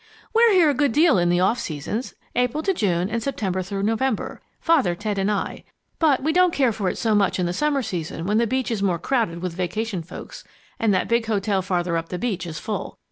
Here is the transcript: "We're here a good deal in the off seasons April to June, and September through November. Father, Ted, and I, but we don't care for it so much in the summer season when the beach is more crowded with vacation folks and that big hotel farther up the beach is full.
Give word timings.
"We're 0.33 0.53
here 0.53 0.67
a 0.71 0.73
good 0.73 0.93
deal 0.93 1.19
in 1.19 1.29
the 1.29 1.41
off 1.41 1.59
seasons 1.59 2.15
April 2.35 2.63
to 2.63 2.73
June, 2.73 3.07
and 3.07 3.21
September 3.21 3.61
through 3.61 3.83
November. 3.83 4.41
Father, 4.59 4.95
Ted, 4.95 5.19
and 5.19 5.29
I, 5.29 5.63
but 5.99 6.23
we 6.23 6.33
don't 6.33 6.51
care 6.55 6.71
for 6.71 6.89
it 6.89 6.97
so 6.97 7.13
much 7.13 7.37
in 7.37 7.45
the 7.45 7.53
summer 7.53 7.83
season 7.83 8.25
when 8.25 8.39
the 8.39 8.47
beach 8.47 8.71
is 8.71 8.81
more 8.81 8.97
crowded 8.97 9.43
with 9.43 9.53
vacation 9.53 10.01
folks 10.01 10.43
and 10.79 10.91
that 10.91 11.07
big 11.07 11.27
hotel 11.27 11.61
farther 11.61 11.97
up 11.97 12.09
the 12.09 12.17
beach 12.17 12.47
is 12.47 12.57
full. 12.57 12.97